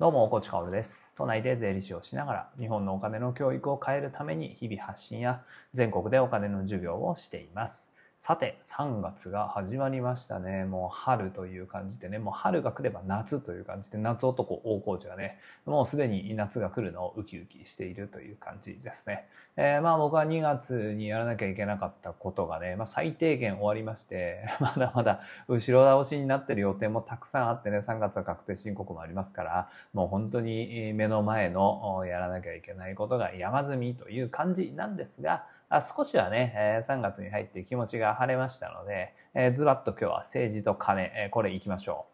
[0.00, 1.12] どうも、コーチカオルです。
[1.14, 7.92] 都内で税理士をしながら、日本のお金の教育を変えるために日々発信や全国でお金の授業をしています。
[8.22, 10.66] さて、3月が始まりましたね。
[10.66, 19.26] もう春という感じでね、もう春が来れば夏という感じで、夏男大コーチがね、もうすでに夏が来るのをウキウキしているという感じですね。
[19.56, 42.06] えーまあ僕は2月にやらなきゃいけなかったことがね、まあ最低限終わりまして、 まだまだ後ろ倒しになってる予定もたくさんあってね、3月は確定申告もありますから、もう本当に目の前のやらなきゃいけないことが山積みという感じなんですが、あ少しはね、え3月に入って気持ちが晴れましたので、えズバッと今日は政治と金、えこれいきましょ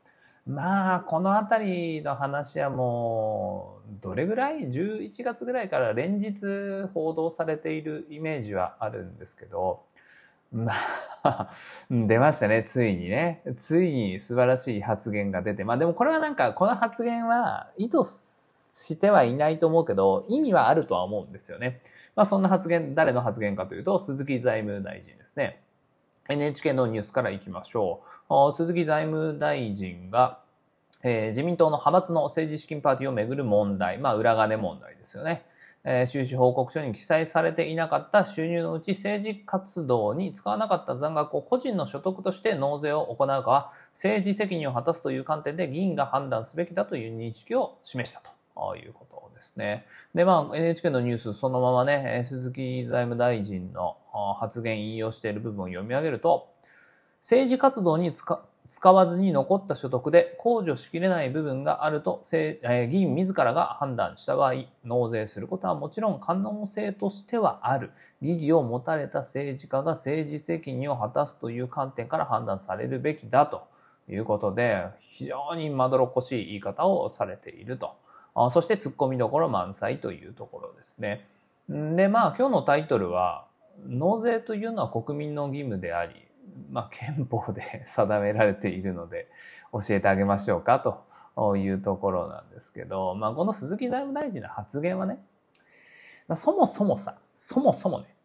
[0.46, 0.50] う。
[0.50, 9.86] まあ、このあたりの話はもう、どれぐらい ?11 月ぐらいから連日報道されているイメージはあるんですけど、
[10.52, 10.74] ま
[11.24, 11.50] あ、
[11.90, 13.42] 出ましたね、ついにね。
[13.56, 15.64] ついに素晴らしい発言が出て。
[15.64, 21.80] まあでもこれはなんか、この発言は意図してはいないと思うけど、意味はあるとは思うんですよね。
[22.16, 25.62] まあそんな発言、誰の発言かというと、鈴木財務大臣ですね。
[26.28, 28.52] NHK のニュースからいきましょう。
[28.52, 30.40] 鈴木財務大臣が、
[31.02, 35.44] えー自民党の派閥の政治資金パーティーをめぐる問題、まあ裏金問題ですよね。
[35.84, 49.86] えー収支報告書に記載されていなかった収入のうち政治活動に使わなかった残額を個人の所得として納税を行うかは政治責任を果たすという観点で議員が判断すべきだという認識を示したということですね。
[50.14, 53.98] で、まあ NHK のニュースそのままね、鈴木財務大臣の
[54.40, 56.48] 発言引用している部分を読み上げると、
[57.20, 67.90] 政治活動に使わずに残った所得で控除しきれない部分があると、せえー議員自らが判断した場合、納税することはもちろん可能性としてはある。
[68.22, 73.66] 疑義を持たれた政治家が政治責任を果たすという観点から判断されるべきだと
[74.08, 77.96] いうことで、非常にまどろっこしい言い方をされていると。
[78.36, 81.26] あそして突っ込みどころ満載というところですね。
[81.68, 83.46] で、まあ今日のタイトルは、
[83.86, 86.14] 納税というのは国民の義務であり、
[86.70, 89.28] まあ、憲法で定められているので
[89.72, 90.80] 教えてあげましょうか
[91.36, 95.18] というところなんですけど、まあ、この鈴木財務大臣の発言はね、
[96.28, 98.15] まあ、そもそもさ、そもそもね、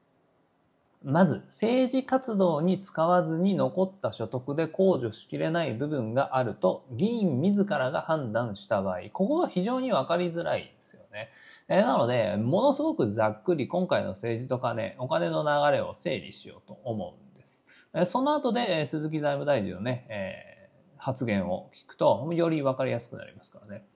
[1.03, 11.29] まず政治活動に使わずに残った所得で控除しきれない部分があると議員自らが判断した場合、ここが非常にわかりづらいですよね。
[11.67, 17.66] えーなので、ものすごくざっくり今回の政治と金、お金の流れを整理しようと思うんです。
[17.94, 20.61] えーその後で、えー鈴木財務大臣のね、えー
[21.03, 23.88] 発言を聞くと、よりわかりやすくなりますからね。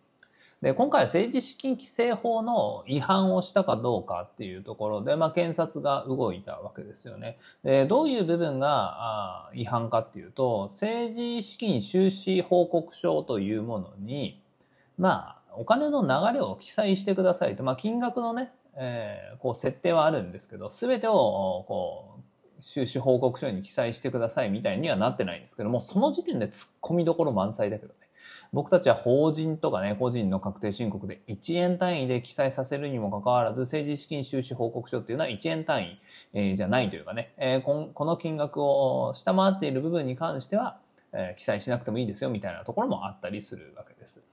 [0.65, 7.37] で、今回は政治資金規正法の違反をしたかどうかっていうところで、まあ、検察が動いたわけですよね。
[7.63, 14.41] で、どういう部分があ違反かっていうと、政治資金収支報告書というものに、
[14.97, 28.04] まあ、お金の流れを記載してくださいと、まあ、金額のね、えーこう設定はあるんですけど、すべてを、こう、収支報告書に記載してくださいみたいにはなってないんですけども、その時点で突っ込みどころ満載だけどね。
[28.55, 35.99] 僕たちは法人とかね、個人の確定申告で1円単位で記載させるにもかかわらず、政治資金収支報告書っていうのは1円単位、
[36.33, 40.79] えーじゃないというかね、えーここの金額を下回っている部分に関しては、
[41.11, 44.23] えー記載しなくてもいいですよみたいなところもあったりするわけです。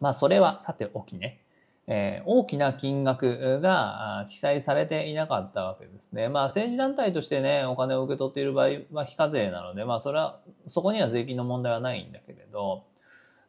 [0.00, 1.40] まあ、それはさておきね。
[1.86, 6.28] えー大きな金額が記載されていなかったわけですね。
[6.28, 12.84] まあ政治団体としてね、お金を受け取っている場合は非課税なので、まあそれは、そこには税金の問題はないんだけれど、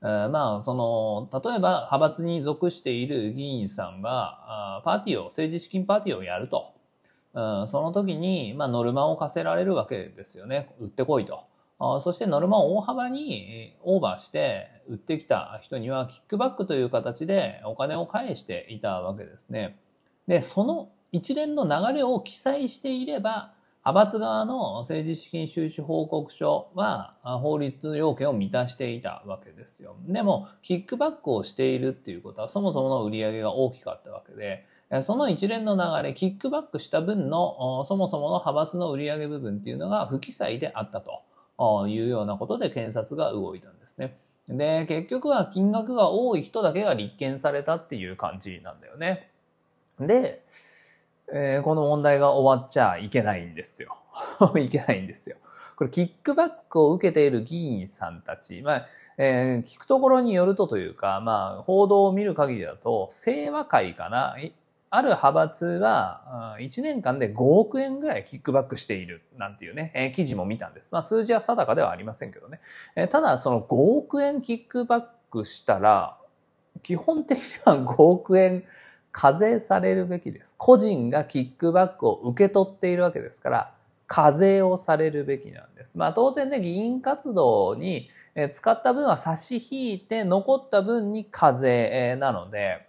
[0.01, 6.73] まあその、例えば派閥に属している議員さんが、パーティーを、政治資金パーティーをやると。
[7.33, 10.69] その時に、まあノルマを課せられるわけですよね。
[10.79, 11.45] 売ってこいと。
[11.99, 19.77] そしてノルマを大幅にオーバーして売ってきた人にはキックバックという形でお金を返していたわけですね。
[20.27, 23.53] で、その一連の流れを記載していれば、
[23.87, 29.95] 派閥側の政治資金収支報告書は法律要件を満たしていたわけですよ。
[30.09, 34.65] でも、キックバックをしているっていうことはそもそもの売り上げが大きかったわけで、
[35.01, 44.17] その一連の流れ、キックバックした分のそもそもの派閥の売り上げ部分っていうのが不記載であったというようなことで検察が動いたんですね。
[44.49, 49.31] で、結局は金額が多い人だけが立件されたっていう感じなんだよね。
[49.97, 50.43] で、
[51.33, 53.97] えーこの問題が終わっちゃいけないんですよ。
[54.57, 55.37] いけないんですよ。
[55.75, 58.85] これ、キックバックを受けている議員さんたち、まあ、
[59.17, 64.35] えー聞くところによるとというか、まあ、報道を見る限りだと、清和会かな、
[64.89, 70.93] ある派閥は、1年間で5億円ぐらいキックバックしているなんていうね、えー記事も見たんです。
[70.93, 72.59] まあ、数字は定かではありませんけどね。
[72.95, 76.17] えーただ、その5億円キックバックしたら、
[76.81, 78.63] 基本的には5億円
[79.11, 80.55] 課税されるべきです。
[80.57, 83.73] 個人がキックバックを受け取っているわけですから、
[84.07, 85.97] 課税をされるべきなんです。
[85.97, 88.09] まあ当然ね、議員活動に
[88.51, 92.87] 使った分は差し引いて残った分に課税なので、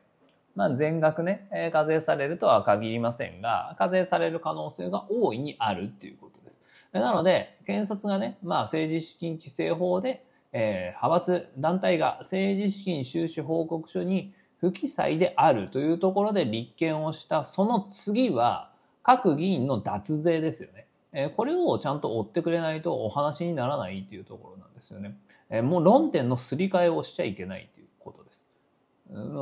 [0.54, 6.62] まあ全額ね、課税されるとは限りませんが、課税される可能性が大いにあるっていうことです。
[6.92, 18.70] なので、検察がね、まあ政治資金規正法で、えー、派閥、団体が政治資金収支報告書に不記載であるというところで立件をしたその次は
[19.02, 20.86] 各議員の脱税ですよね。
[21.12, 25.16] えこれをちゃんと追ってくれないとお話にならないっていうところなんですよね。
[25.48, 28.50] えもう論点のすり替えをしちゃいけないっていうことです。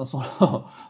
[0.07, 0.23] そ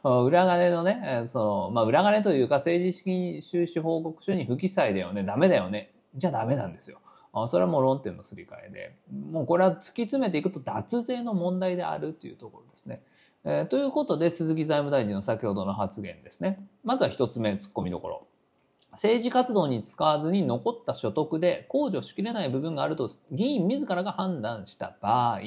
[0.05, 6.99] の 裏金のね、そのまあ、裏金というか政治資金収支報告書に不記載だよね、ダメだよね、じゃダメなんですよ。
[7.42, 8.96] あそれはもう論点のすり替えで、
[9.30, 13.02] もうこれは突き詰めていくと脱税の問題であるっていうところですね。
[13.44, 16.66] えー、ということで、鈴木財務大臣の先ほどの発言ですね。
[16.82, 18.26] まずは一つ目、突っ込みどころ。
[18.92, 25.40] 政治活動に使わずに残った所得で控除しきれない部分があると議員自らが判断した場合、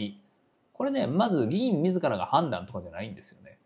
[0.74, 3.58] これね、まず議員自らが判断とかじゃないんですよね。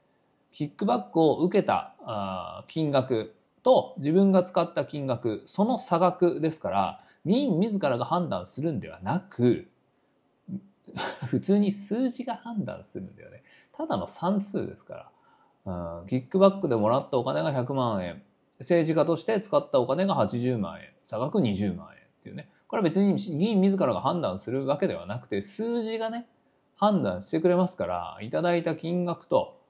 [0.52, 9.70] キックバックを受けたあ金額と自分が使った金額、その差額ですから、議員自らが判断するんではなく、
[11.28, 13.44] 普通に数字が判断するんだよね。
[13.72, 15.10] ただの算数ですから。
[15.66, 18.22] うん、キックバックでもらったお金が100万円。
[18.60, 20.90] 政治家として使ったお金が80万円。
[21.02, 22.50] 差額20万円っていうね。
[22.68, 26.28] これは別に議員自らが判断するわけではなくて、数字がね、
[26.76, 29.62] 判断してくれますから、いただいた金額と、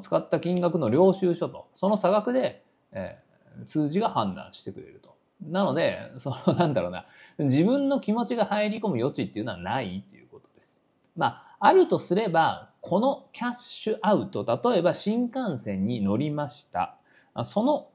[0.00, 5.16] 使った金額の領収書と、その差額で、えー、数字が判断してくれると。
[5.42, 7.06] なので、 その、なんだろうな、
[7.38, 10.82] 自分の気持ちが入り込む余地っていうのはないっていうことです。
[11.16, 16.96] まあ、あるとすれば、このキャッシュアウト、例えば新幹線に乗りました。
[17.44, 17.88] その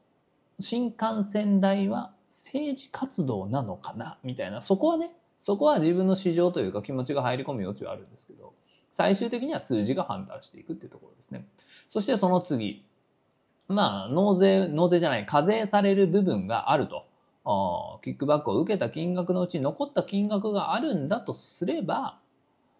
[0.59, 4.17] 新幹線代は政治活動なのかな？
[4.23, 8.53] みたいな、そこはね、そこは自分の市場というか気持ちが入り込む余地はあるんですけど、
[8.91, 11.47] 最終的には数字が判断していくっていうところですね。
[11.89, 12.85] そしてその次、
[13.67, 17.05] まあ、納税、納税じゃない、課税される部分があると。
[18.03, 22.17] キックバックを受けた金額のうち残った金額があるんだとすれば、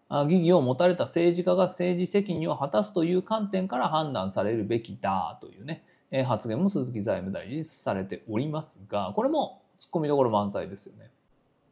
[0.10, 5.84] 疑義を持たれた政治家が政治責任を果たすという観点から判断されるべきだというね、
[6.26, 11.12] 発言も鈴木財務大臣されておりますが、これも突っ込みどころ満載ですよね。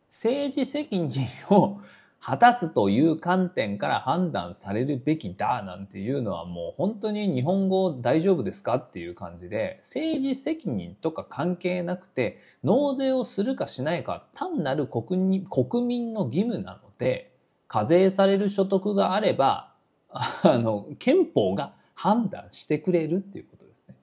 [0.09, 1.79] 政治責任を
[2.25, 17.33] 果たすという観点から判断されるべきだなんていうのはもう本当に日本語大丈夫ですかっていう感じで政治責任とか関係なくて納税をするかしないか単なる国国民の義務なので
[17.67, 19.73] 課税される所得があれば
[20.09, 23.95] あの憲法が判断してくれるっていうことですね。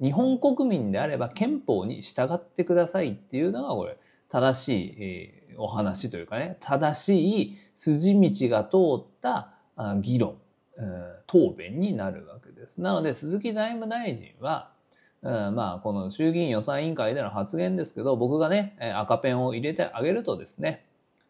[0.00, 3.96] 日本国民であれば憲法に従ってくださいっていうのがこれ
[4.28, 9.52] 正しい、えーお話というかね、正しい筋道が通った
[10.00, 10.36] 議論、
[11.26, 12.80] 答弁になるわけです。
[12.80, 14.70] なので、鈴木財務大臣は、
[15.22, 20.84] まあ、この衆議院予算委員会での発言ですけど、僕がね、赤ペンを入れてあげるとですね、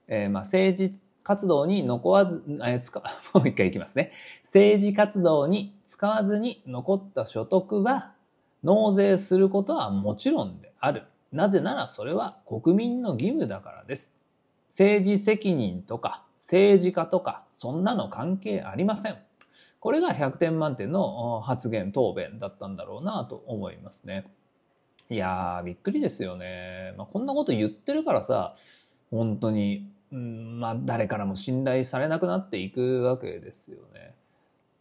[0.08, 0.92] えー、まあ政治
[1.25, 2.96] 活動に残わず、え使
[3.34, 4.12] もう一回いきますね。
[4.44, 8.12] 政治活動に使わずに残った所得は
[8.62, 11.02] 納税することはもちろんである。
[11.37, 14.12] なぜならそれは国民の義務だからです。
[14.71, 19.19] 政治責任とか政治家とかそんなの関係ありません。
[19.78, 24.25] これが100点満点の発言答弁だったんだろうなと思いますね。
[25.09, 26.95] いやー、びっくりですよね。
[26.97, 28.57] まあ、こんなこと言ってるからさ、
[29.11, 34.14] 本当に、うん、まあ誰からも信頼されなくなっていくわけですよね。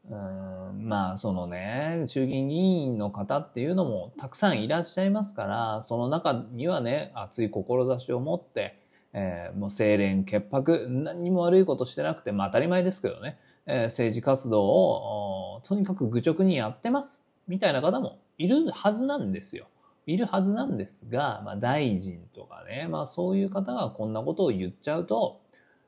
[0.09, 8.85] うんまあそのね衆議院議員の方っていうのもたくさんいらっしゃいますからその中にはね熱い志を持って
[9.17, 19.67] えー、もう清廉潔白何にも悪いことしてなくて、まあ当たり前ですけどね、えー、政治活動をとにかく愚直にやってますみたいな方もいるはずなんですよ。
[20.05, 25.39] いるはずなんですが、まあ大臣とかね、まあそういう方がこんなことを言っちゃうと、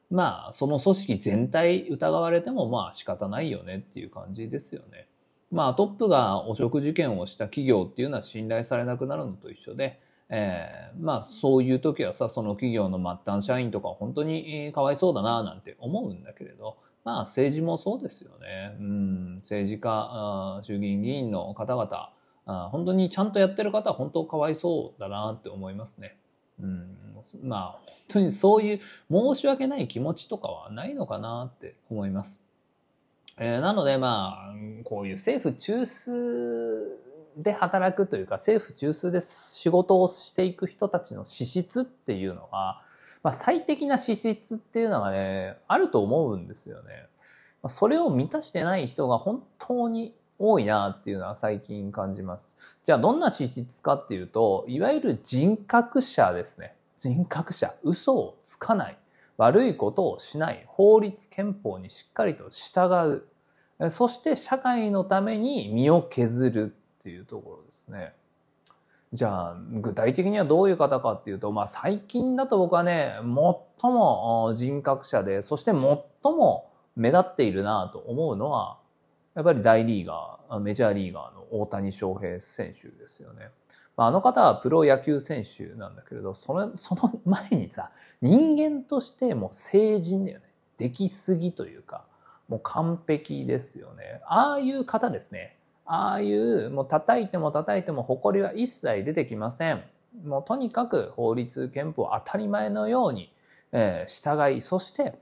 [0.10, 5.08] まあその組織全体疑われてもまあ仕方ないよねっていう感じですよね。
[5.52, 10.00] まあトップが汚職事件をした企業っていうのは信頼されなくなるのと一緒で、
[10.30, 18.76] えー、まあそういう時はさその企業の末端社員とか本当にかわいそうだななんて思うんだけれどまあ政治もそうですよね。
[18.80, 22.14] うん、政治家衆議院議員の方々
[22.46, 26.18] あ本当にちゃんとやってる方は本当かわいそうだなって思いますね。
[26.62, 26.98] うん、
[27.44, 28.80] まあ本当にそういう
[29.12, 32.42] 申し訳ない気持ちとかはないのかなって思います。
[33.38, 42.82] えー、なのでまあこういう政府中枢で働くというか政府中枢で仕事をしていく人たちの資質っていうのは、
[43.22, 47.08] まあ、最適な資質っていうのがねあると思うんですよね。
[47.70, 52.58] それを満たしてない人が本当に多いなっていうのは最近感じます。
[52.84, 56.76] じゃあどんな資質かっていうと、いわゆる人格者ですね。
[56.98, 57.74] 人格者。
[57.84, 58.98] 嘘をつかない。
[59.38, 60.64] 悪いことをしない。
[60.68, 63.24] 法律憲法にしっかりと従
[63.80, 63.90] う。
[63.90, 68.14] そして社会のために身を削るっていうところですね。
[69.14, 78.78] じゃあ具体的にはどういう方かっていうと、まあ、最近だと僕はね最も人格者でそして最も目立っているなと思うのは
[79.38, 83.52] やっぱり大リーガーメジャーリーガーの大谷翔平選手ですよね。
[83.96, 90.46] まあ、あの方はプロ野球選手なんだけれどその その前にさ人間としてもう成人だよね。
[90.78, 92.06] できすぎというか
[92.48, 94.22] もう完璧ですよね。
[94.26, 95.56] ああいう方ですね。
[95.86, 99.84] ああいうもう叩いても叩いても誇りは一切出てきません。
[100.24, 103.32] もうとにかく法律憲法当たり前のように、
[103.72, 105.20] えー、従いそして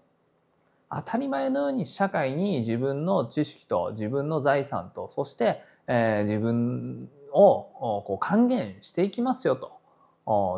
[0.92, 9.76] 当たり前のように社会に自分の知識と自分の財産とそして、えー、自分をこう還元していきますよと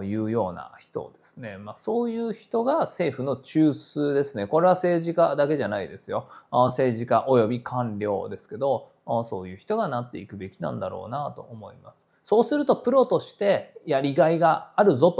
[0.03, 1.57] いうような人ですね。
[1.57, 4.47] まあ、そういう人が政府の中枢ですね。
[4.47, 6.29] これは政治家だけじゃないですよ。
[6.51, 8.89] 政治家及び官僚ですけど、
[9.25, 12.07] そういう人がなっていくべきなんだろうなと思います。
[12.23, 15.11] そうするとプロとしてやりがいがあるぞ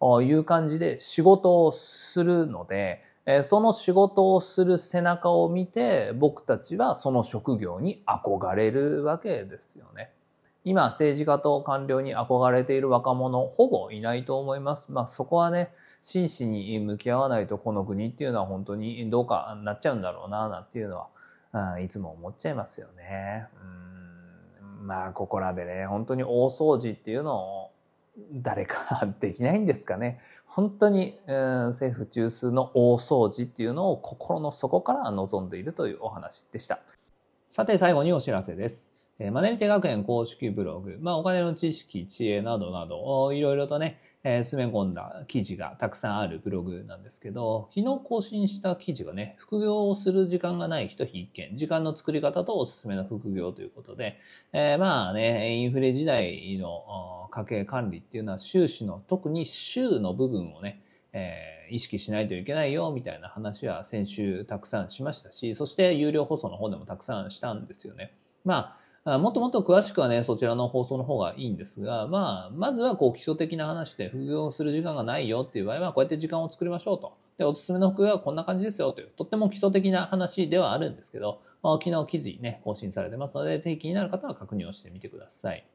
[0.00, 3.02] という感じで仕事をするので、
[3.42, 10.10] その仕事をする背中を見て僕たちはその職業に憧れるわけですよね。
[10.66, 14.92] 今政治家と官僚に憧れている若者ほぼいないと思います。
[14.92, 21.06] まあそこはね、真摯に向き合わないとこの国っていうのは本当にどうかなっちゃうんだろうな、なんていうの
[21.52, 23.46] は、いつも思っちゃいますよね。
[23.62, 27.63] うんまあここらでね、本当に大掃除っていうのを
[28.32, 30.20] 誰かできないんですかね。
[30.46, 36.80] 本当に、えー、政府中枢の大掃除っていうのを心の底から望んでいるというお話でした。
[37.48, 38.93] さて最後にお知らせです。
[39.20, 54.18] えー、マネリテ学園公式ブログ、まあ、お金の知識、知恵などなど、いろいろとね、えー、詰め込んだ記事がたくさんあるブログなんですけど、昨日更新した記事がね、副業をする時間がない人必見、時間の作り方とおすすめの副業ということで、
[54.52, 68.12] えー、まあね、インフレ時代の家計管理っていうのは収支の、特に週の部分をね、えー、意識しないといけないよみたいな話は先週たくさんしましたし、そして有料放送の方でもたくさんしたんですよね。
[68.44, 77.12] まあ、もっともっと詳しくはね、そちらの放送の方がいいんですが、まあ、まずはこう基礎的な話で副業する時間がないよっていう場合は、こうやって時間を作りましょうと。
[77.36, 85.66] で、おすすめの副業はこんな感じですよという、とっても基礎的な話ではあるんですけど、昨日記事ね、更新されてますので、ぜひ気になる方は確認をしてみてください。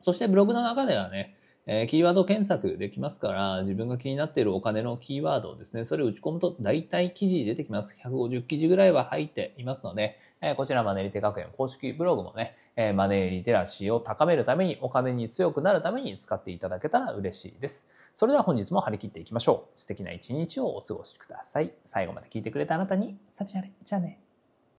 [0.00, 1.36] そしてブログの中ではね、
[1.72, 7.96] えー、キーワード検索できますから、自分が気になっているお金のキーワードをですね、それを打ち込むと大体記事出てきます。
[8.04, 17.88] 150記事ぐらいは入っていますので、えー、こちらマネリテ学園公式ブログもね、えー、マネーリテラシーを高めるために、お金に強くなるために使っていただけたら嬉しいです。
[18.14, 19.80] それでは本日も張り切っていきましょう。
[19.80, 21.72] 素敵な一日をお過ごしください。
[21.84, 23.70] 最後まで聞いてくれたあなたに、幸あれ。
[23.84, 24.18] じゃあね。